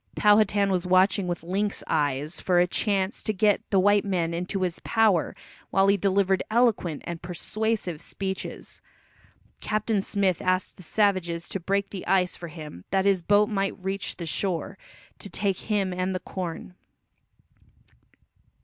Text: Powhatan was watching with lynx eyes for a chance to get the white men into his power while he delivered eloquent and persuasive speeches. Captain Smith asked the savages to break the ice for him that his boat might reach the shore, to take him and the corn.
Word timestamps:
Powhatan 0.15 0.71
was 0.71 0.87
watching 0.87 1.27
with 1.27 1.43
lynx 1.43 1.83
eyes 1.85 2.41
for 2.41 2.59
a 2.59 2.65
chance 2.65 3.21
to 3.21 3.31
get 3.31 3.61
the 3.69 3.79
white 3.79 4.03
men 4.03 4.33
into 4.33 4.63
his 4.63 4.79
power 4.79 5.35
while 5.69 5.87
he 5.89 5.95
delivered 5.95 6.41
eloquent 6.49 7.03
and 7.05 7.21
persuasive 7.21 8.01
speeches. 8.01 8.81
Captain 9.59 10.01
Smith 10.01 10.41
asked 10.41 10.77
the 10.77 10.81
savages 10.81 11.47
to 11.49 11.59
break 11.59 11.91
the 11.91 12.07
ice 12.07 12.35
for 12.35 12.47
him 12.47 12.83
that 12.89 13.05
his 13.05 13.21
boat 13.21 13.47
might 13.47 13.77
reach 13.77 14.15
the 14.15 14.25
shore, 14.25 14.75
to 15.19 15.29
take 15.29 15.59
him 15.69 15.93
and 15.93 16.15
the 16.15 16.19
corn. 16.19 16.73